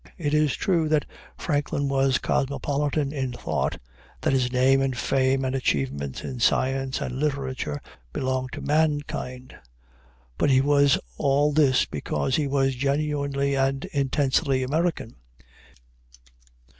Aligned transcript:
It 0.17 0.33
is 0.33 0.55
true 0.55 0.89
that 0.89 1.05
Franklin 1.37 1.87
was 1.87 2.17
cosmopolitan 2.17 3.11
in 3.13 3.33
thought, 3.33 3.77
that 4.21 4.33
his 4.33 4.51
name 4.51 4.81
and 4.81 4.97
fame 4.97 5.45
and 5.45 5.53
achievements 5.53 6.23
in 6.23 6.39
science 6.39 7.01
and 7.01 7.19
literature 7.19 7.79
belonged 8.11 8.51
to 8.53 8.61
mankind; 8.61 9.55
but 10.39 10.49
he 10.49 10.59
was 10.59 10.97
all 11.19 11.51
this 11.53 11.85
because 11.85 12.35
he 12.35 12.47
was 12.47 12.73
genuinely 12.73 13.53
and 13.53 13.85
intensely 13.93 14.63
American. 14.63 15.17